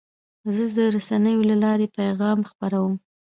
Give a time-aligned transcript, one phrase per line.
[0.55, 2.93] زه د رسنیو له لارې پیغام خپروم.